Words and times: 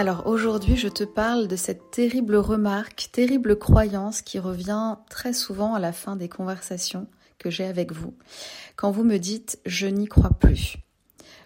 Alors 0.00 0.26
aujourd'hui, 0.26 0.78
je 0.78 0.88
te 0.88 1.04
parle 1.04 1.46
de 1.46 1.56
cette 1.56 1.90
terrible 1.90 2.36
remarque, 2.36 3.10
terrible 3.12 3.58
croyance 3.58 4.22
qui 4.22 4.38
revient 4.38 4.96
très 5.10 5.34
souvent 5.34 5.74
à 5.74 5.78
la 5.78 5.92
fin 5.92 6.16
des 6.16 6.30
conversations 6.30 7.06
que 7.36 7.50
j'ai 7.50 7.66
avec 7.66 7.92
vous. 7.92 8.14
Quand 8.76 8.90
vous 8.90 9.04
me 9.04 9.18
dites 9.18 9.60
je 9.66 9.86
n'y 9.86 10.06
crois 10.06 10.30
plus. 10.30 10.78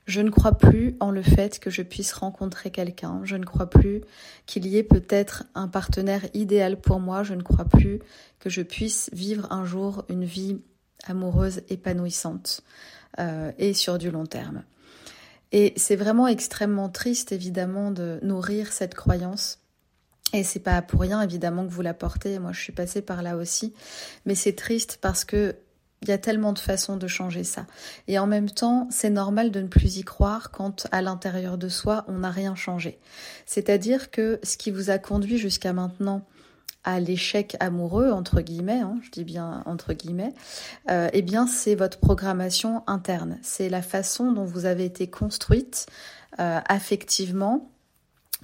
Je 0.07 0.21
ne 0.21 0.31
crois 0.31 0.57
plus 0.57 0.97
en 1.01 1.11
le 1.11 1.21
fait 1.21 1.59
que 1.59 1.69
je 1.69 1.83
puisse 1.83 2.13
rencontrer 2.13 2.71
quelqu'un. 2.71 3.23
Je 3.25 3.35
ne 3.35 3.45
crois 3.45 3.69
plus 3.69 4.03
qu'il 4.47 4.69
y 4.69 4.79
ait 4.79 4.85
peut-être 4.85 5.43
un 5.57 5.67
partenaire 5.67 6.25
idéal 6.33 6.81
pour 6.81 7.01
moi. 7.01 7.25
Je 7.25 7.35
ne 7.35 7.43
crois 7.43 7.65
plus 7.65 7.99
que 8.39 8.51
je 8.51 8.63
puisse 8.63 9.11
vivre 9.13 9.51
un 9.51 9.65
jour 9.65 10.05
une 10.09 10.25
vie 10.25 10.63
amoureuse 11.09 11.63
épanouissante 11.71 12.63
euh, 13.19 13.51
et 13.59 13.75
sur 13.75 13.99
du 13.99 14.13
long 14.13 14.27
terme. 14.27 14.63
Et 15.57 15.73
c'est 15.77 15.95
vraiment 15.95 16.27
extrêmement 16.27 16.89
triste, 16.89 17.31
évidemment, 17.31 17.93
de 17.93 18.19
nourrir 18.23 18.73
cette 18.73 18.97
croyance. 18.97 19.61
Et 20.33 20.43
c'est 20.43 20.59
pas 20.59 20.83
pour 20.83 21.01
rien, 21.01 21.23
évidemment, 21.23 21.65
que 21.65 21.71
vous 21.71 21.81
la 21.81 21.95
portez. 21.95 22.41
Moi, 22.41 22.51
je 22.51 22.61
suis 22.61 22.73
passée 22.73 23.03
par 23.03 23.23
là 23.23 23.37
aussi. 23.37 23.73
Mais 24.27 24.35
c'est 24.35 24.57
triste 24.57 24.99
parce 25.01 25.25
que 25.25 25.55
il 26.03 26.09
y 26.09 26.13
a 26.13 26.19
tellement 26.19 26.53
de 26.53 26.59
façons 26.59 26.97
de 26.97 27.07
changer 27.07 27.45
ça. 27.45 27.67
Et 28.09 28.19
en 28.19 28.27
même 28.27 28.51
temps, 28.51 28.89
c'est 28.91 29.11
normal 29.11 29.53
de 29.53 29.61
ne 29.61 29.69
plus 29.69 29.97
y 29.97 30.03
croire 30.03 30.51
quand 30.51 30.89
à 30.91 31.03
l'intérieur 31.03 31.57
de 31.57 31.69
soi, 31.69 32.05
on 32.09 32.19
n'a 32.19 32.33
rien 32.33 32.57
changé. 32.57 32.99
C'est-à-dire 33.47 34.11
que 34.11 34.41
ce 34.43 34.57
qui 34.57 34.73
vous 34.73 34.91
a 34.91 34.99
conduit 34.99 35.39
jusqu'à 35.39 35.73
maintenant 35.73 36.27
à 36.85 37.01
l'échec 37.01 37.57
amoureux, 37.61 38.11
entre 38.11 38.41
guillemets, 38.41 38.81
hein, 38.81 38.99
je 39.03 39.11
dis 39.11 39.25
bien 39.25 39.63
entre 39.67 39.93
guillemets, 39.95 40.33
euh, 40.91 41.09
eh 41.13 41.23
bien 41.23 41.47
c'est 41.47 41.75
votre 41.75 41.99
programmation 41.99 42.83
interne. 42.87 43.39
C'est 43.43 43.69
la 43.69 43.83
façon 43.83 44.33
dont 44.33 44.45
vous 44.45 44.67
avez 44.67 44.85
été 44.85 45.09
construite 45.09 45.87
euh, 46.39 46.61
affectivement 46.69 47.71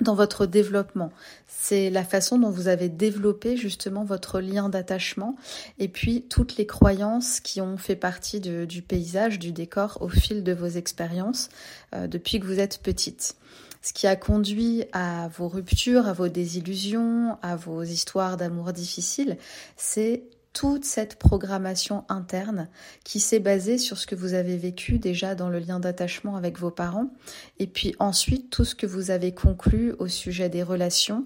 dans 0.00 0.14
votre 0.14 0.46
développement. 0.46 1.10
C'est 1.46 1.90
la 1.90 2.04
façon 2.04 2.38
dont 2.38 2.50
vous 2.50 2.68
avez 2.68 2.88
développé 2.88 3.56
justement 3.56 4.04
votre 4.04 4.40
lien 4.40 4.68
d'attachement 4.68 5.36
et 5.78 5.88
puis 5.88 6.22
toutes 6.22 6.56
les 6.56 6.66
croyances 6.66 7.40
qui 7.40 7.60
ont 7.60 7.76
fait 7.76 7.96
partie 7.96 8.40
du 8.40 8.82
paysage, 8.82 9.38
du 9.38 9.52
décor 9.52 9.98
au 10.00 10.08
fil 10.08 10.42
de 10.42 10.52
vos 10.52 10.66
expériences 10.66 11.50
euh, 11.94 12.06
depuis 12.06 12.40
que 12.40 12.46
vous 12.46 12.60
êtes 12.60 12.82
petite 12.82 13.36
ce 13.82 13.92
qui 13.92 14.06
a 14.06 14.16
conduit 14.16 14.84
à 14.92 15.28
vos 15.28 15.48
ruptures, 15.48 16.06
à 16.06 16.12
vos 16.12 16.28
désillusions, 16.28 17.38
à 17.42 17.56
vos 17.56 17.82
histoires 17.82 18.36
d'amour 18.36 18.72
difficiles, 18.72 19.38
c'est 19.76 20.24
toute 20.52 20.84
cette 20.84 21.16
programmation 21.16 22.04
interne 22.08 22.68
qui 23.04 23.20
s'est 23.20 23.38
basée 23.38 23.78
sur 23.78 23.98
ce 23.98 24.06
que 24.06 24.16
vous 24.16 24.34
avez 24.34 24.56
vécu 24.56 24.98
déjà 24.98 25.34
dans 25.34 25.48
le 25.48 25.60
lien 25.60 25.78
d'attachement 25.78 26.36
avec 26.36 26.58
vos 26.58 26.72
parents, 26.72 27.10
et 27.58 27.66
puis 27.66 27.94
ensuite 27.98 28.50
tout 28.50 28.64
ce 28.64 28.74
que 28.74 28.86
vous 28.86 29.10
avez 29.10 29.32
conclu 29.32 29.94
au 29.98 30.08
sujet 30.08 30.48
des 30.48 30.62
relations 30.62 31.24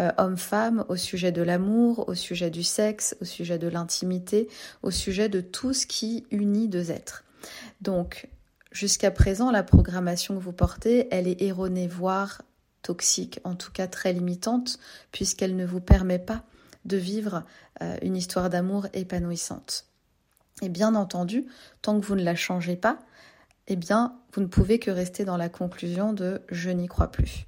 euh, 0.00 0.10
hommes-femmes, 0.16 0.86
au 0.88 0.96
sujet 0.96 1.32
de 1.32 1.42
l'amour, 1.42 2.08
au 2.08 2.14
sujet 2.14 2.50
du 2.50 2.62
sexe, 2.62 3.14
au 3.20 3.26
sujet 3.26 3.58
de 3.58 3.68
l'intimité, 3.68 4.48
au 4.82 4.90
sujet 4.90 5.28
de 5.28 5.42
tout 5.42 5.74
ce 5.74 5.86
qui 5.86 6.24
unit 6.30 6.68
deux 6.68 6.90
êtres. 6.90 7.24
Donc 7.82 8.28
Jusqu'à 8.72 9.10
présent, 9.10 9.50
la 9.50 9.62
programmation 9.62 10.34
que 10.34 10.42
vous 10.42 10.52
portez, 10.52 11.06
elle 11.10 11.28
est 11.28 11.42
erronée, 11.42 11.86
voire 11.86 12.42
toxique, 12.80 13.38
en 13.44 13.54
tout 13.54 13.70
cas 13.70 13.86
très 13.86 14.12
limitante, 14.14 14.78
puisqu'elle 15.12 15.56
ne 15.56 15.66
vous 15.66 15.80
permet 15.80 16.18
pas 16.18 16.42
de 16.86 16.96
vivre 16.96 17.44
euh, 17.82 17.96
une 18.02 18.16
histoire 18.16 18.48
d'amour 18.50 18.86
épanouissante. 18.94 19.86
Et 20.62 20.70
bien 20.70 20.94
entendu, 20.94 21.46
tant 21.82 22.00
que 22.00 22.06
vous 22.06 22.16
ne 22.16 22.24
la 22.24 22.34
changez 22.34 22.76
pas, 22.76 22.98
eh 23.68 23.76
bien, 23.76 24.16
vous 24.32 24.40
ne 24.40 24.46
pouvez 24.46 24.78
que 24.78 24.90
rester 24.90 25.24
dans 25.24 25.36
la 25.36 25.48
conclusion 25.48 26.12
de 26.12 26.40
je 26.48 26.70
n'y 26.70 26.88
crois 26.88 27.10
plus 27.10 27.46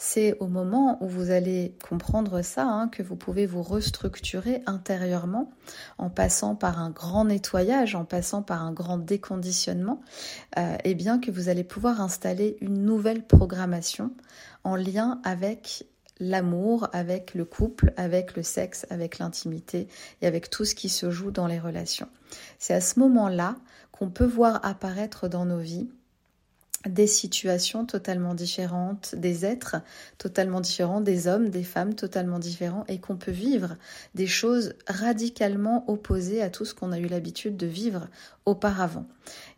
c'est 0.00 0.38
au 0.38 0.46
moment 0.46 0.96
où 1.02 1.08
vous 1.08 1.32
allez 1.32 1.76
comprendre 1.86 2.42
ça 2.42 2.64
hein, 2.64 2.88
que 2.88 3.02
vous 3.02 3.16
pouvez 3.16 3.46
vous 3.46 3.64
restructurer 3.64 4.62
intérieurement 4.64 5.50
en 5.98 6.08
passant 6.08 6.54
par 6.54 6.78
un 6.78 6.90
grand 6.90 7.24
nettoyage, 7.24 7.96
en 7.96 8.04
passant 8.04 8.42
par 8.42 8.62
un 8.62 8.72
grand 8.72 8.98
déconditionnement, 8.98 10.00
et 10.56 10.60
euh, 10.60 10.76
eh 10.84 10.94
bien 10.94 11.18
que 11.18 11.32
vous 11.32 11.48
allez 11.48 11.64
pouvoir 11.64 12.00
installer 12.00 12.56
une 12.60 12.84
nouvelle 12.84 13.26
programmation 13.26 14.12
en 14.62 14.76
lien 14.76 15.20
avec 15.24 15.84
l'amour, 16.20 16.88
avec 16.92 17.34
le 17.34 17.44
couple, 17.44 17.92
avec 17.96 18.36
le 18.36 18.44
sexe, 18.44 18.86
avec 18.90 19.18
l'intimité 19.18 19.88
et 20.22 20.26
avec 20.26 20.48
tout 20.48 20.64
ce 20.64 20.76
qui 20.76 20.88
se 20.88 21.10
joue 21.10 21.32
dans 21.32 21.46
les 21.48 21.58
relations. 21.58 22.08
C'est 22.58 22.74
à 22.74 22.80
ce 22.80 23.00
moment-là 23.00 23.56
qu'on 23.90 24.10
peut 24.10 24.26
voir 24.26 24.64
apparaître 24.64 25.28
dans 25.28 25.44
nos 25.44 25.58
vies 25.58 25.88
des 26.86 27.08
situations 27.08 27.84
totalement 27.84 28.34
différentes, 28.34 29.14
des 29.16 29.44
êtres 29.44 29.76
totalement 30.16 30.60
différents, 30.60 31.00
des 31.00 31.26
hommes, 31.26 31.48
des 31.48 31.64
femmes 31.64 31.94
totalement 31.94 32.38
différents, 32.38 32.84
et 32.86 32.98
qu'on 32.98 33.16
peut 33.16 33.32
vivre 33.32 33.76
des 34.14 34.28
choses 34.28 34.74
radicalement 34.86 35.84
opposées 35.90 36.40
à 36.40 36.50
tout 36.50 36.64
ce 36.64 36.74
qu'on 36.74 36.92
a 36.92 36.98
eu 36.98 37.06
l'habitude 37.06 37.56
de 37.56 37.66
vivre 37.66 38.06
auparavant. 38.46 39.06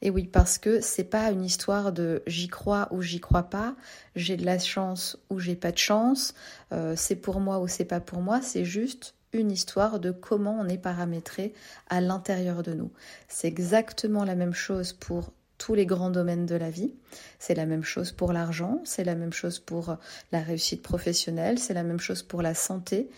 Et 0.00 0.10
oui, 0.10 0.24
parce 0.24 0.56
que 0.56 0.80
c'est 0.80 1.04
pas 1.04 1.30
une 1.30 1.44
histoire 1.44 1.92
de 1.92 2.22
j'y 2.26 2.48
crois 2.48 2.88
ou 2.90 3.02
j'y 3.02 3.20
crois 3.20 3.44
pas, 3.44 3.76
j'ai 4.16 4.36
de 4.36 4.46
la 4.46 4.58
chance 4.58 5.18
ou 5.28 5.38
j'ai 5.38 5.56
pas 5.56 5.72
de 5.72 5.78
chance, 5.78 6.34
euh, 6.72 6.94
c'est 6.96 7.16
pour 7.16 7.40
moi 7.40 7.60
ou 7.60 7.68
c'est 7.68 7.84
pas 7.84 8.00
pour 8.00 8.20
moi, 8.20 8.40
c'est 8.40 8.64
juste 8.64 9.14
une 9.32 9.52
histoire 9.52 10.00
de 10.00 10.10
comment 10.10 10.58
on 10.58 10.68
est 10.68 10.78
paramétré 10.78 11.52
à 11.88 12.00
l'intérieur 12.00 12.62
de 12.62 12.72
nous. 12.72 12.90
C'est 13.28 13.46
exactement 13.46 14.24
la 14.24 14.34
même 14.34 14.54
chose 14.54 14.92
pour 14.92 15.32
tous 15.60 15.74
les 15.74 15.84
grands 15.84 16.10
domaines 16.10 16.46
de 16.46 16.56
la 16.56 16.70
vie. 16.70 16.94
C'est 17.38 17.54
la 17.54 17.66
même 17.66 17.84
chose 17.84 18.12
pour 18.12 18.32
l'argent, 18.32 18.80
c'est 18.84 19.04
la 19.04 19.14
même 19.14 19.32
chose 19.32 19.58
pour 19.58 19.96
la 20.32 20.40
réussite 20.40 20.82
professionnelle, 20.82 21.58
c'est 21.58 21.74
la 21.74 21.82
même 21.82 22.00
chose 22.00 22.22
pour 22.22 22.40
la 22.40 22.54
santé. 22.54 23.10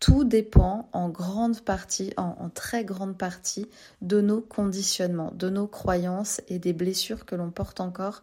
Tout 0.00 0.24
dépend 0.24 0.88
en 0.94 1.10
grande 1.10 1.60
partie, 1.60 2.14
en, 2.16 2.48
très 2.48 2.86
grande 2.86 3.18
partie, 3.18 3.68
de 4.00 4.22
nos 4.22 4.40
conditionnements, 4.40 5.32
de 5.32 5.50
nos 5.50 5.66
croyances 5.66 6.40
et 6.48 6.58
des 6.58 6.72
blessures 6.72 7.26
que 7.26 7.34
l'on 7.34 7.50
porte 7.50 7.80
encore 7.80 8.22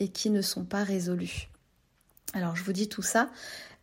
et 0.00 0.08
qui 0.08 0.30
ne 0.30 0.40
sont 0.40 0.64
pas 0.64 0.82
résolues. 0.82 1.50
Alors 2.34 2.56
je 2.56 2.62
vous 2.62 2.72
dis 2.72 2.88
tout 2.88 3.02
ça 3.02 3.30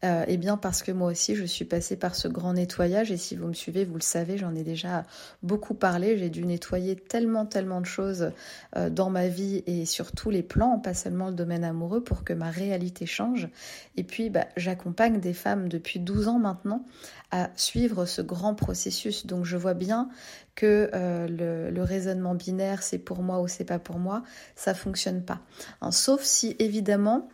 euh, 0.04 0.24
eh 0.28 0.38
bien 0.38 0.58
parce 0.58 0.84
que 0.84 0.92
moi 0.92 1.10
aussi 1.10 1.36
je 1.36 1.46
suis 1.46 1.66
passée 1.66 1.96
par 1.96 2.16
ce 2.16 2.28
grand 2.28 2.54
nettoyage 2.54 3.12
et 3.12 3.18
si 3.18 3.36
vous 3.36 3.48
me 3.48 3.54
suivez, 3.54 3.86
vous 3.86 3.96
le 3.96 4.02
savez, 4.02 4.38
j'en 4.38 4.54
ai 4.54 4.64
déjà 4.64 5.04
beaucoup 5.42 5.74
parlé. 5.74 6.18
J'ai 6.18 6.30
dû 6.30 6.46
nettoyer 6.46 6.96
tellement, 6.96 7.46
tellement 7.46 7.82
de 7.82 7.86
choses 7.86 8.32
euh, 8.76 8.90
dans 8.90 9.10
ma 9.10 9.30
vie 9.30 9.64
et 9.66 9.86
sur 9.86 10.12
tous 10.12 10.30
les 10.30 10.44
plans, 10.44 10.80
pas 10.80 10.94
seulement 10.94 11.30
le 11.30 11.34
domaine 11.34 11.64
amoureux, 11.64 12.04
pour 12.04 12.24
que 12.24 12.34
ma 12.34 12.52
réalité 12.52 13.06
change. 13.06 13.48
Et 13.96 14.04
puis 14.04 14.30
bah, 14.30 14.46
j'accompagne 14.58 15.20
des 15.20 15.34
femmes 15.34 15.70
depuis 15.70 16.00
12 16.00 16.28
ans 16.28 16.40
maintenant 16.40 16.86
à 17.32 17.50
suivre 17.56 18.06
ce 18.06 18.22
grand 18.22 18.54
processus. 18.54 19.26
Donc 19.26 19.46
je 19.46 19.58
vois 19.58 19.74
bien 19.74 20.10
que 20.56 20.90
euh, 20.94 21.72
le, 21.72 21.84
raisonnement 21.84 22.36
binaire, 22.36 22.84
c'est 22.84 23.00
pour 23.00 23.24
moi 23.24 23.42
ou 23.42 23.48
c'est 23.48 23.66
pas 23.66 23.80
pour 23.80 23.98
moi, 23.98 24.24
ça 24.56 24.74
fonctionne 24.74 25.24
pas. 25.24 25.40
Hein, 25.82 25.92
sauf 25.92 26.22
si 26.22 26.56
évidemment 26.60 27.28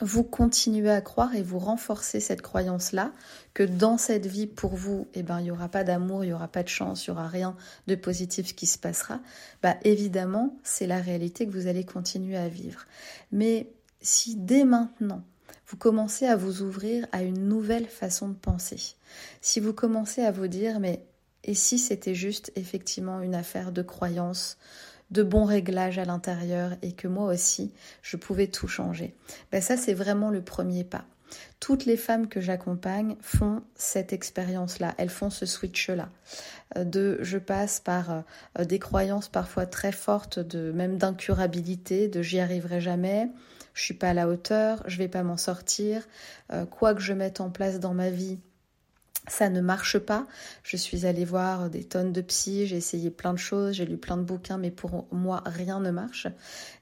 vous 0.00 0.24
continuez 0.24 0.90
à 0.90 1.00
croire 1.00 1.34
et 1.34 1.42
vous 1.42 1.58
renforcez 1.58 2.20
cette 2.20 2.42
croyance-là 2.42 3.12
que 3.54 3.62
dans 3.62 3.98
cette 3.98 4.26
vie, 4.26 4.46
pour 4.46 4.74
vous, 4.74 5.08
eh 5.14 5.22
ben, 5.22 5.40
il 5.40 5.44
n'y 5.44 5.50
aura 5.50 5.68
pas 5.68 5.84
d'amour, 5.84 6.24
il 6.24 6.28
n'y 6.28 6.32
aura 6.32 6.48
pas 6.48 6.62
de 6.62 6.68
chance, 6.68 7.06
il 7.06 7.10
n'y 7.10 7.16
aura 7.16 7.28
rien 7.28 7.56
de 7.86 7.94
positif 7.94 8.54
qui 8.54 8.66
se 8.66 8.78
passera, 8.78 9.20
bah, 9.62 9.76
évidemment, 9.84 10.56
c'est 10.62 10.86
la 10.86 11.00
réalité 11.00 11.46
que 11.46 11.52
vous 11.52 11.66
allez 11.66 11.84
continuer 11.84 12.36
à 12.36 12.48
vivre. 12.48 12.86
Mais 13.32 13.72
si 14.00 14.36
dès 14.36 14.64
maintenant, 14.64 15.22
vous 15.66 15.76
commencez 15.76 16.26
à 16.26 16.36
vous 16.36 16.62
ouvrir 16.62 17.06
à 17.12 17.22
une 17.22 17.48
nouvelle 17.48 17.86
façon 17.86 18.28
de 18.28 18.34
penser, 18.34 18.94
si 19.40 19.60
vous 19.60 19.72
commencez 19.72 20.22
à 20.22 20.32
vous 20.32 20.48
dire, 20.48 20.80
mais 20.80 21.04
et 21.42 21.54
si 21.54 21.78
c'était 21.78 22.14
juste 22.14 22.52
effectivement 22.54 23.22
une 23.22 23.34
affaire 23.34 23.72
de 23.72 23.82
croyance, 23.82 24.58
de 25.10 25.22
bons 25.22 25.44
réglages 25.44 25.98
à 25.98 26.04
l'intérieur 26.04 26.72
et 26.82 26.92
que 26.92 27.08
moi 27.08 27.32
aussi, 27.32 27.72
je 28.02 28.16
pouvais 28.16 28.46
tout 28.46 28.68
changer. 28.68 29.14
Ben 29.52 29.60
ça, 29.60 29.76
c'est 29.76 29.94
vraiment 29.94 30.30
le 30.30 30.42
premier 30.42 30.84
pas. 30.84 31.04
Toutes 31.60 31.84
les 31.84 31.96
femmes 31.96 32.28
que 32.28 32.40
j'accompagne 32.40 33.16
font 33.20 33.62
cette 33.74 34.12
expérience-là, 34.12 34.94
elles 34.98 35.10
font 35.10 35.30
ce 35.30 35.46
switch-là. 35.46 36.08
Euh, 36.76 36.84
de, 36.84 37.18
je 37.22 37.38
passe 37.38 37.80
par 37.80 38.24
euh, 38.58 38.64
des 38.64 38.78
croyances 38.78 39.28
parfois 39.28 39.66
très 39.66 39.92
fortes, 39.92 40.38
de 40.38 40.72
même 40.72 40.96
d'incurabilité, 40.96 42.08
de 42.08 42.22
j'y 42.22 42.40
arriverai 42.40 42.80
jamais, 42.80 43.28
je 43.74 43.82
suis 43.82 43.94
pas 43.94 44.10
à 44.10 44.14
la 44.14 44.28
hauteur, 44.28 44.82
je 44.86 44.98
vais 44.98 45.08
pas 45.08 45.22
m'en 45.22 45.36
sortir, 45.36 46.06
euh, 46.52 46.66
quoi 46.66 46.94
que 46.94 47.00
je 47.00 47.12
mette 47.12 47.40
en 47.40 47.50
place 47.50 47.78
dans 47.78 47.94
ma 47.94 48.10
vie, 48.10 48.40
ça 49.28 49.48
ne 49.48 49.60
marche 49.60 49.98
pas. 49.98 50.26
Je 50.62 50.76
suis 50.76 51.06
allée 51.06 51.24
voir 51.24 51.70
des 51.70 51.84
tonnes 51.84 52.12
de 52.12 52.20
psy, 52.20 52.66
j'ai 52.66 52.76
essayé 52.76 53.10
plein 53.10 53.32
de 53.32 53.38
choses, 53.38 53.74
j'ai 53.74 53.86
lu 53.86 53.96
plein 53.96 54.16
de 54.16 54.22
bouquins, 54.22 54.58
mais 54.58 54.70
pour 54.70 55.06
moi, 55.12 55.42
rien 55.46 55.80
ne 55.80 55.90
marche. 55.90 56.26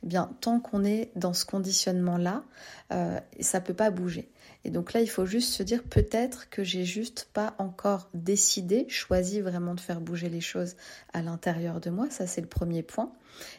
Eh 0.03 0.07
bien, 0.07 0.31
tant 0.41 0.61
qu'on 0.61 0.85
est 0.85 1.11
dans 1.17 1.35
ce 1.35 1.45
conditionnement-là, 1.45 2.45
euh, 2.93 3.19
ça 3.41 3.61
ne 3.61 3.65
peut 3.65 3.75
pas 3.75 3.91
bouger. 3.91 4.31
Et 4.65 4.71
donc 4.71 4.93
là, 4.93 5.01
il 5.01 5.09
faut 5.09 5.25
juste 5.25 5.53
se 5.53 5.63
dire 5.63 5.83
peut-être 5.83 6.51
que 6.51 6.65
j'ai 6.65 6.85
juste 6.85 7.29
pas 7.33 7.55
encore 7.59 8.11
décidé, 8.13 8.87
choisi 8.89 9.41
vraiment 9.41 9.75
de 9.75 9.81
faire 9.81 10.01
bouger 10.01 10.29
les 10.29 10.41
choses 10.41 10.75
à 11.13 11.23
l'intérieur 11.23 11.81
de 11.81 11.91
moi. 11.91 12.11
Ça, 12.11 12.27
c'est 12.27 12.41
le 12.41 12.49
premier 12.49 12.83
point. 12.83 13.13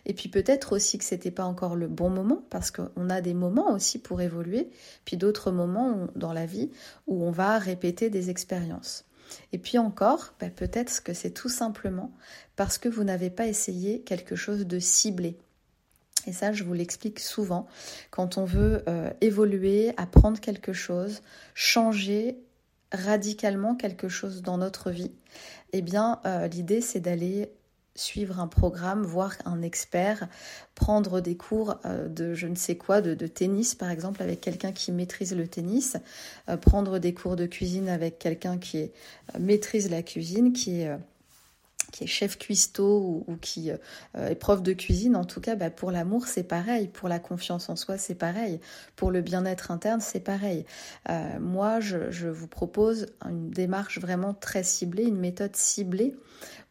Et 0.05 0.13
puis 0.13 0.29
peut-être 0.29 0.73
aussi 0.73 0.97
que 0.97 1.05
c'était 1.05 1.31
pas 1.31 1.45
encore 1.45 1.75
le 1.75 1.87
bon 1.87 2.09
moment 2.09 2.43
parce 2.49 2.69
qu'on 2.69 3.09
a 3.09 3.21
des 3.21 3.33
moments 3.33 3.71
aussi 3.71 3.97
pour 3.97 4.21
évoluer, 4.21 4.69
puis 5.05 5.17
d'autres 5.17 5.51
moments 5.51 6.07
dans 6.15 6.33
la 6.33 6.45
vie 6.45 6.69
où 7.07 7.23
on 7.23 7.31
va 7.31 7.57
répéter 7.57 8.09
des 8.09 8.29
expériences. 8.29 9.05
Et 9.53 9.57
puis 9.57 9.77
encore, 9.77 10.33
bah, 10.39 10.49
peut-être 10.49 11.03
que 11.03 11.13
c'est 11.13 11.31
tout 11.31 11.49
simplement 11.49 12.11
parce 12.55 12.77
que 12.77 12.89
vous 12.89 13.03
n'avez 13.03 13.29
pas 13.29 13.47
essayé 13.47 14.01
quelque 14.01 14.35
chose 14.35 14.65
de 14.65 14.79
ciblé. 14.79 15.37
Ça, 16.33 16.51
je 16.51 16.63
vous 16.63 16.73
l'explique 16.73 17.19
souvent. 17.19 17.67
Quand 18.11 18.37
on 18.37 18.45
veut 18.45 18.83
euh, 18.87 19.09
évoluer, 19.21 19.93
apprendre 19.97 20.39
quelque 20.39 20.73
chose, 20.73 21.21
changer 21.53 22.37
radicalement 22.91 23.75
quelque 23.75 24.09
chose 24.09 24.41
dans 24.41 24.57
notre 24.57 24.91
vie, 24.91 25.11
eh 25.73 25.81
bien, 25.81 26.19
euh, 26.25 26.47
l'idée, 26.47 26.81
c'est 26.81 26.99
d'aller 26.99 27.51
suivre 27.95 28.39
un 28.39 28.47
programme, 28.47 29.03
voir 29.03 29.33
un 29.45 29.61
expert, 29.61 30.29
prendre 30.73 31.19
des 31.19 31.35
cours 31.35 31.75
euh, 31.85 32.07
de 32.07 32.33
je 32.33 32.47
ne 32.47 32.55
sais 32.55 32.77
quoi, 32.77 33.01
de, 33.01 33.27
tennis 33.27 33.75
par 33.75 33.89
exemple 33.89 34.23
avec 34.23 34.39
quelqu'un 34.39 34.71
qui 34.71 34.91
maîtrise 34.91 35.35
le 35.35 35.47
tennis, 35.47 35.97
prendre 36.61 36.99
des 36.99 37.13
cours 37.13 37.35
de 37.35 37.45
cuisine 37.45 37.89
avec 37.89 38.17
quelqu'un 38.17 38.57
qui 38.57 38.91
maîtrise 39.37 39.89
la 39.89 40.01
cuisine, 40.01 40.53
qui 40.53 40.81
est 40.81 40.97
qui 41.91 42.03
est 42.03 42.07
chef 42.07 42.37
cuistot 42.37 43.23
ou, 43.27 43.37
qui 43.41 43.71
euh, 43.71 44.29
est 44.29 44.35
prof 44.35 44.61
de 44.61 44.73
cuisine, 44.73 45.15
en 45.15 45.25
tout 45.25 45.41
cas, 45.41 45.55
bah, 45.55 45.69
pour 45.69 45.91
l'amour, 45.91 46.27
c'est 46.27 46.43
pareil. 46.43 46.87
Pour 46.87 47.09
la 47.09 47.19
confiance 47.19 47.69
en 47.69 47.75
soi, 47.75 47.97
c'est 47.97 48.15
pareil. 48.15 48.59
Pour 48.95 49.11
le 49.11 49.21
bien-être 49.21 49.71
interne, 49.71 50.01
c'est 50.01 50.19
pareil. 50.19 50.65
Euh, 51.09 51.39
moi, 51.39 51.79
je, 51.79 52.27
vous 52.27 52.47
propose 52.47 53.07
une 53.25 53.49
démarche 53.49 53.99
vraiment 53.99 54.33
très 54.33 54.63
ciblée, 54.63 55.03
une 55.03 55.19
méthode 55.19 55.55
ciblée 55.55 56.15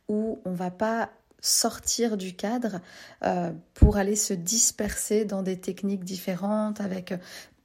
où 0.09 0.41
on 0.45 0.53
va 0.53 0.71
pas 0.71 1.11
sortir 1.41 2.17
du 2.17 2.35
cadre 2.35 2.81
euh, 3.25 3.53
pour 3.75 3.97
aller 3.97 4.17
se 4.17 4.35
disperser 4.35 5.25
dans 5.25 5.43
des 5.43 5.59
techniques 5.59 6.05
différentes 6.05 6.81
avec 6.81 7.15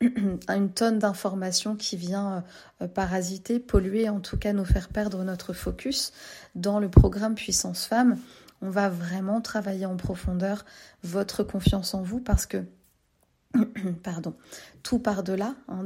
une 0.49 0.71
tonne 0.71 0.99
d'informations 0.99 1.75
qui 1.75 1.97
vient 1.97 2.43
euh, 2.81 2.87
parasiter, 2.87 3.59
polluer, 3.59 4.09
en 4.09 4.19
tout 4.19 4.37
cas 4.37 4.53
nous 4.53 4.65
faire 4.65 4.89
perdre 4.89 5.23
notre 5.23 5.53
focus. 5.53 6.13
Dans 6.55 6.79
le 6.79 6.89
programme 6.89 7.35
Puissance 7.35 7.85
Femme, 7.85 8.17
on 8.61 8.69
va 8.69 8.89
vraiment 8.89 9.41
travailler 9.41 9.85
en 9.85 9.97
profondeur 9.97 10.65
votre 11.03 11.43
confiance 11.43 11.93
en 11.93 12.01
vous 12.01 12.19
parce 12.19 12.45
que 12.45 12.63
pardon, 14.03 14.33
tout 14.81 14.99
par-delà 14.99 15.55
hein, 15.67 15.85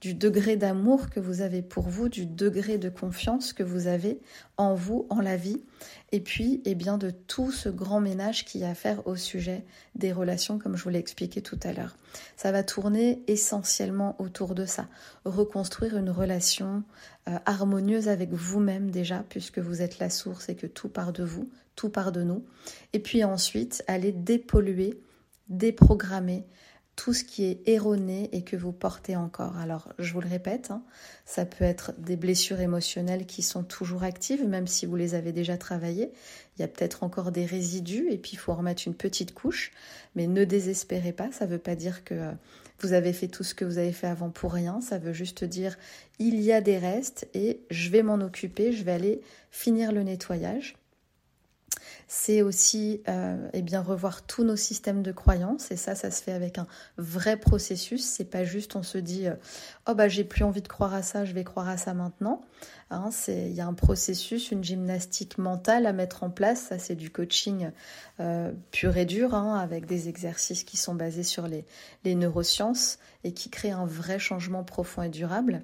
du 0.00 0.14
degré 0.14 0.56
d'amour 0.56 1.10
que 1.10 1.20
vous 1.20 1.42
avez 1.42 1.62
pour 1.62 1.88
vous, 1.88 2.08
du 2.08 2.26
degré 2.26 2.78
de 2.78 2.88
confiance 2.88 3.52
que 3.52 3.62
vous 3.62 3.86
avez 3.86 4.20
en 4.56 4.74
vous, 4.74 5.06
en 5.08 5.20
la 5.20 5.36
vie, 5.36 5.62
et 6.10 6.20
puis 6.20 6.60
eh 6.64 6.74
bien 6.74 6.98
de 6.98 7.10
tout 7.10 7.52
ce 7.52 7.68
grand 7.68 8.00
ménage 8.00 8.44
qui 8.44 8.64
a 8.64 8.70
à 8.70 8.74
faire 8.74 9.06
au 9.06 9.16
sujet 9.16 9.64
des 9.94 10.12
relations, 10.12 10.58
comme 10.58 10.76
je 10.76 10.82
vous 10.82 10.90
l'ai 10.90 10.98
expliqué 10.98 11.40
tout 11.40 11.58
à 11.62 11.72
l'heure. 11.72 11.96
Ça 12.36 12.52
va 12.52 12.62
tourner 12.62 13.22
essentiellement 13.28 14.16
autour 14.18 14.54
de 14.54 14.66
ça, 14.66 14.88
reconstruire 15.24 15.96
une 15.96 16.10
relation 16.10 16.82
euh, 17.28 17.38
harmonieuse 17.46 18.08
avec 18.08 18.32
vous-même 18.32 18.90
déjà, 18.90 19.24
puisque 19.28 19.58
vous 19.58 19.82
êtes 19.82 20.00
la 20.00 20.10
source 20.10 20.48
et 20.48 20.56
que 20.56 20.66
tout 20.66 20.88
part 20.88 21.12
de 21.12 21.22
vous, 21.22 21.48
tout 21.76 21.90
part 21.90 22.10
de 22.10 22.22
nous, 22.22 22.44
et 22.92 22.98
puis 22.98 23.22
ensuite 23.22 23.84
aller 23.86 24.10
dépolluer, 24.10 25.00
déprogrammer, 25.48 26.44
tout 26.98 27.14
ce 27.14 27.22
qui 27.22 27.44
est 27.44 27.60
erroné 27.68 28.28
et 28.32 28.42
que 28.42 28.56
vous 28.56 28.72
portez 28.72 29.14
encore. 29.14 29.56
Alors, 29.56 29.94
je 30.00 30.12
vous 30.12 30.20
le 30.20 30.28
répète, 30.28 30.72
hein, 30.72 30.82
ça 31.26 31.46
peut 31.46 31.64
être 31.64 31.92
des 31.96 32.16
blessures 32.16 32.58
émotionnelles 32.58 33.24
qui 33.24 33.42
sont 33.42 33.62
toujours 33.62 34.02
actives, 34.02 34.44
même 34.44 34.66
si 34.66 34.84
vous 34.84 34.96
les 34.96 35.14
avez 35.14 35.30
déjà 35.30 35.56
travaillées. 35.56 36.10
Il 36.56 36.62
y 36.62 36.64
a 36.64 36.68
peut-être 36.68 37.04
encore 37.04 37.30
des 37.30 37.46
résidus 37.46 38.08
et 38.10 38.18
puis 38.18 38.32
il 38.32 38.38
faut 38.38 38.52
remettre 38.52 38.82
une 38.84 38.96
petite 38.96 39.32
couche. 39.32 39.70
Mais 40.16 40.26
ne 40.26 40.44
désespérez 40.44 41.12
pas, 41.12 41.30
ça 41.30 41.46
ne 41.46 41.52
veut 41.52 41.58
pas 41.58 41.76
dire 41.76 42.02
que 42.02 42.14
euh, 42.14 42.32
vous 42.80 42.92
avez 42.92 43.12
fait 43.12 43.28
tout 43.28 43.44
ce 43.44 43.54
que 43.54 43.64
vous 43.64 43.78
avez 43.78 43.92
fait 43.92 44.08
avant 44.08 44.30
pour 44.30 44.52
rien. 44.52 44.80
Ça 44.80 44.98
veut 44.98 45.12
juste 45.12 45.44
dire 45.44 45.78
il 46.18 46.40
y 46.40 46.50
a 46.50 46.60
des 46.60 46.78
restes 46.78 47.28
et 47.32 47.60
je 47.70 47.90
vais 47.90 48.02
m'en 48.02 48.20
occuper, 48.20 48.72
je 48.72 48.82
vais 48.82 48.92
aller 48.92 49.20
finir 49.52 49.92
le 49.92 50.02
nettoyage 50.02 50.74
c'est 52.10 52.40
aussi 52.40 53.02
euh, 53.06 53.36
eh 53.52 53.60
bien 53.60 53.82
revoir 53.82 54.22
tous 54.22 54.42
nos 54.42 54.56
systèmes 54.56 55.02
de 55.02 55.12
croyances. 55.12 55.70
Et 55.70 55.76
ça 55.76 55.94
ça 55.94 56.10
se 56.10 56.22
fait 56.22 56.32
avec 56.32 56.56
un 56.58 56.66
vrai 56.96 57.36
processus. 57.36 58.02
C'est 58.02 58.24
pas 58.24 58.44
juste 58.44 58.74
on 58.76 58.82
se 58.82 58.96
dit 58.96 59.28
euh, 59.28 59.34
oh 59.86 59.94
bah 59.94 60.08
j'ai 60.08 60.24
plus 60.24 60.42
envie 60.42 60.62
de 60.62 60.68
croire 60.68 60.94
à 60.94 61.02
ça 61.02 61.26
je 61.26 61.34
vais 61.34 61.44
croire 61.44 61.68
à 61.68 61.76
ça 61.76 61.92
maintenant. 61.92 62.40
Hein, 62.90 63.10
c'est 63.12 63.50
il 63.50 63.52
y 63.52 63.60
a 63.60 63.66
un 63.66 63.74
processus 63.74 64.50
une 64.50 64.64
gymnastique 64.64 65.36
mentale 65.36 65.84
à 65.84 65.92
mettre 65.92 66.24
en 66.24 66.30
place. 66.30 66.62
Ça 66.62 66.78
c'est 66.78 66.94
du 66.94 67.10
coaching 67.10 67.70
euh, 68.20 68.52
pur 68.70 68.96
et 68.96 69.04
dur 69.04 69.34
hein, 69.34 69.58
avec 69.58 69.84
des 69.84 70.08
exercices 70.08 70.64
qui 70.64 70.78
sont 70.78 70.94
basés 70.94 71.22
sur 71.22 71.46
les, 71.46 71.66
les 72.04 72.14
neurosciences 72.14 72.98
et 73.22 73.32
qui 73.32 73.50
créent 73.50 73.72
un 73.72 73.86
vrai 73.86 74.18
changement 74.18 74.64
profond 74.64 75.02
et 75.02 75.10
durable. 75.10 75.60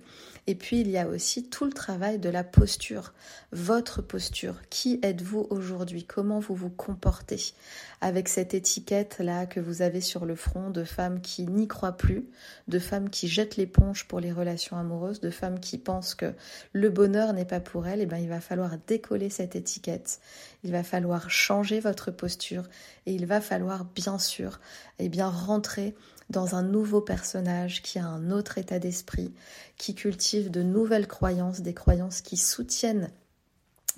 Et 0.47 0.55
puis 0.55 0.81
il 0.81 0.91
y 0.91 0.99
a 0.99 1.09
aussi 1.09 1.49
tout 1.49 1.65
le 1.65 1.73
travail 1.73 2.19
de 2.19 2.29
la 2.29 2.45
posture. 2.45 3.15
Votre 3.53 4.03
posture. 4.03 4.57
Qui 4.69 5.01
êtes-vous 5.03 5.47
aujourd'hui? 5.49 6.05
Comment 6.05 6.34
vous 6.39 6.55
vous 6.55 6.71
comportez 6.71 7.55
avec 8.01 8.29
cette 8.29 8.55
étiquette-là 8.55 9.47
que 9.47 9.61
vous 9.61 9.83
avez 9.83 10.01
sur 10.01 10.27
le 10.27 10.35
front 10.35 10.71
de 10.71 10.85
femmes 10.85 11.21
qui 11.21 11.47
n'y 11.47 11.69
croient 11.69 11.97
plus, 11.97 12.29
de 12.69 12.79
femmes 12.79 13.11
qui 13.11 13.29
jettent 13.29 13.57
l'éponge 13.57 14.07
pour 14.07 14.21
les 14.21 14.33
relations 14.33 14.77
amoureuses, 14.77 15.21
de 15.21 15.31
femmes 15.31 15.61
qui 15.61 15.79
pensent 15.79 16.15
que 16.15 16.35
le 16.73 16.91
bonheur 16.91 17.33
n'est 17.33 17.45
pas 17.45 17.61
pour 17.61 17.87
elles, 17.87 18.01
et 18.01 18.05
eh 18.05 18.07
bien 18.07 18.19
il 18.19 18.29
va 18.29 18.41
falloir 18.41 18.73
décoller 18.87 19.31
cette 19.31 19.57
étiquette. 19.57 20.21
Il 20.63 20.73
va 20.73 20.83
falloir 20.83 21.31
changer 21.31 21.81
votre 21.81 22.11
posture 22.11 22.65
et 23.07 23.15
il 23.15 23.27
va 23.27 23.41
falloir 23.41 23.85
bien 23.85 24.19
sûr 24.19 24.61
et 24.99 25.07
eh 25.07 25.09
bien 25.09 25.29
rentrer 25.29 25.95
dans 26.31 26.55
un 26.55 26.63
nouveau 26.63 27.01
personnage 27.01 27.83
qui 27.83 27.99
a 27.99 28.07
un 28.07 28.31
autre 28.31 28.59
état 28.59 28.79
d'esprit, 28.79 29.33
qui 29.77 29.95
cultive 29.95 30.51
de 30.51 30.63
nouvelles 30.63 31.07
croyances, 31.07 31.61
des 31.61 31.75
croyances 31.75 32.23
qui 32.23 32.37
soutiennent 32.37 33.11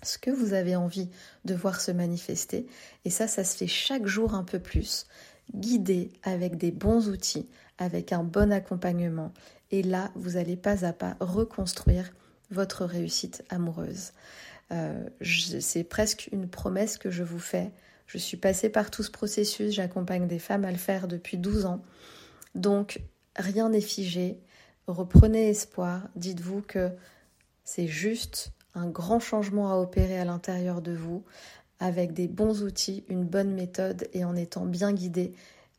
ce 0.07 0.19
que 0.19 0.31
vous 0.31 0.53
avez 0.53 0.77
envie 0.77 1.09
de 1.45 1.55
voir 1.55 1.81
se 1.81 1.91
manifester. 1.91 2.67
Et 3.05 3.11
ça, 3.11 3.27
ça 3.27 3.45
se 3.45 3.57
fait 3.57 3.67
chaque 3.67 4.07
jour 4.07 4.35
un 4.35 4.45
peu 4.45 4.59
plus, 4.59 5.07
guidé 5.55 6.11
avec 6.23 6.57
des 6.57 6.71
bons 6.71 7.09
outils, 7.09 7.49
avec 7.79 8.13
un 8.13 8.25
bon 8.25 8.53
accompagnement. 8.53 9.33
Et 9.71 9.83
là, 9.83 10.11
vous 10.15 10.37
allez 10.37 10.57
pas 10.57 10.85
à 10.85 10.93
pas 10.93 11.17
reconstruire 11.21 12.13
votre 12.51 12.85
réussite 12.85 13.45
amoureuse. 13.49 14.13
Euh, 14.73 15.09
c'est 15.23 15.85
presque 15.85 16.29
une 16.33 16.49
promesse 16.49 16.99
que 16.99 17.11
je 17.11 17.23
vous 17.23 17.39
fais. 17.39 17.73
Je 18.07 18.19
suis 18.19 18.37
passée 18.37 18.69
par 18.69 18.91
tout 18.91 19.03
ce 19.03 19.11
processus, 19.11 19.75
j'accompagne 19.75 20.29
des 20.29 20.39
femmes 20.39 20.65
à 20.65 20.71
le 20.71 20.79
faire 20.79 21.09
depuis 21.09 21.39
12 21.39 21.67
ans. 21.67 21.83
Donc, 22.55 23.01
rien 23.37 23.69
n'est 23.69 23.81
figé. 23.81 24.41
Reprenez 24.87 25.51
espoir. 25.51 26.09
Dites-vous 26.15 26.63
que 26.63 26.91
c'est 27.65 27.89
juste 27.89 28.53
un 28.77 28.87
grand 28.87 29.19
changement 29.19 29.73
à 29.73 29.77
opérer 29.77 30.19
à 30.19 30.25
l'intérieur 30.25 30.83
de 30.83 30.93
vous 30.93 31.25
avec 31.81 32.13
des 32.13 32.29
bons 32.29 32.63
outils, 32.63 33.05
une 33.09 33.25
bonne 33.25 33.53
méthode 33.53 34.09
et 34.13 34.25
en 34.25 34.37
étant 34.37 34.65
bien 34.65 34.93
guidé, 34.93 35.35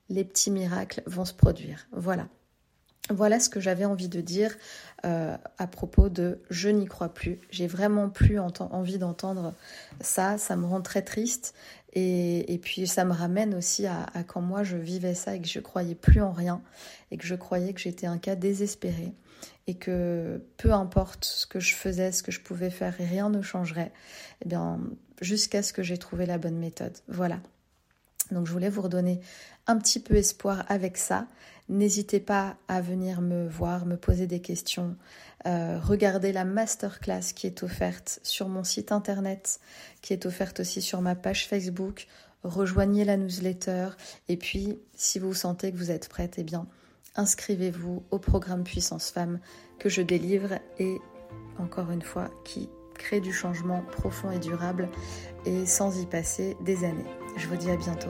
les 0.09 0.23
petits 0.23 0.51
miracles 0.51 1.01
vont 1.05 1.25
se 1.25 1.33
produire. 1.33 1.87
Voilà. 1.91 2.27
Voilà 3.09 3.39
ce 3.39 3.49
que 3.49 3.59
j'avais 3.61 3.85
envie 3.85 4.09
de 4.09 4.19
dire 4.19 4.53
euh, 5.05 5.37
à 5.57 5.67
propos 5.67 6.09
de 6.09 6.41
je 6.49 6.69
n'y 6.69 6.85
crois 6.85 7.13
plus. 7.13 7.39
J'ai 7.49 7.67
vraiment 7.67 8.09
plus 8.09 8.37
envie 8.37 8.97
d'entendre 8.97 9.53
ça. 10.01 10.37
Ça 10.37 10.57
me 10.57 10.65
rend 10.65 10.81
très 10.81 11.01
triste. 11.01 11.53
Et, 11.93 12.59
puis 12.61 12.85
ça 12.85 13.05
me 13.05 13.13
ramène 13.13 13.55
aussi 13.55 13.87
à, 13.87 14.03
à, 14.13 14.23
quand 14.23 14.41
moi 14.41 14.61
je 14.63 14.77
vivais 14.77 15.15
ça 15.15 15.35
et 15.35 15.41
que 15.41 15.47
je 15.47 15.59
croyais 15.59 15.95
plus 15.95 16.21
en 16.21 16.31
rien 16.31 16.61
et 17.09 17.17
que 17.17 17.25
je 17.25 17.33
croyais 17.33 17.73
que 17.73 17.79
j'étais 17.79 18.05
un 18.05 18.19
cas 18.19 18.35
désespéré 18.35 19.15
et 19.67 19.75
que 19.75 20.41
peu 20.57 20.71
importe 20.71 21.25
ce 21.25 21.45
que 21.45 21.59
je 21.59 21.75
faisais, 21.75 22.11
ce 22.11 22.23
que 22.23 22.31
je 22.31 22.41
pouvais 22.41 22.69
faire, 22.69 22.95
rien 22.97 23.29
ne 23.29 23.41
changerait, 23.41 23.91
eh 24.43 24.47
bien, 24.47 24.79
jusqu'à 25.21 25.63
ce 25.63 25.73
que 25.73 25.83
j'ai 25.83 25.97
trouvé 25.97 26.25
la 26.25 26.37
bonne 26.37 26.57
méthode. 26.57 26.97
Voilà. 27.07 27.39
Donc 28.31 28.45
je 28.45 28.51
voulais 28.51 28.69
vous 28.69 28.81
redonner 28.81 29.21
un 29.67 29.77
petit 29.77 29.99
peu 29.99 30.15
espoir 30.15 30.65
avec 30.67 30.97
ça. 30.97 31.27
N'hésitez 31.69 32.19
pas 32.19 32.55
à 32.67 32.81
venir 32.81 33.21
me 33.21 33.47
voir, 33.47 33.85
me 33.85 33.97
poser 33.97 34.27
des 34.27 34.41
questions. 34.41 34.95
Euh, 35.45 35.79
regardez 35.81 36.31
la 36.31 36.45
masterclass 36.45 37.33
qui 37.35 37.47
est 37.47 37.63
offerte 37.63 38.19
sur 38.23 38.47
mon 38.47 38.63
site 38.63 38.91
internet, 38.91 39.59
qui 40.01 40.13
est 40.13 40.25
offerte 40.25 40.61
aussi 40.61 40.81
sur 40.81 41.01
ma 41.01 41.15
page 41.15 41.47
Facebook. 41.47 42.07
Rejoignez 42.43 43.03
la 43.03 43.17
newsletter. 43.17 43.89
Et 44.29 44.37
puis, 44.37 44.79
si 44.95 45.19
vous 45.19 45.33
sentez 45.33 45.71
que 45.71 45.77
vous 45.77 45.91
êtes 45.91 46.07
prête, 46.07 46.35
eh 46.37 46.43
bien, 46.43 46.67
inscrivez-vous 47.17 48.03
au 48.11 48.19
programme 48.19 48.63
Puissance 48.63 49.09
Femme 49.09 49.39
que 49.79 49.89
je 49.89 50.01
délivre 50.01 50.59
et 50.79 50.97
encore 51.59 51.91
une 51.91 52.01
fois 52.01 52.29
qui 52.45 52.69
crée 52.93 53.19
du 53.19 53.33
changement 53.33 53.83
profond 53.91 54.31
et 54.31 54.39
durable 54.39 54.89
et 55.45 55.65
sans 55.65 55.99
y 55.99 56.05
passer 56.05 56.55
des 56.61 56.83
années. 56.83 57.05
Je 57.35 57.47
vous 57.47 57.55
dis 57.55 57.69
à 57.69 57.75
bientôt. 57.75 58.09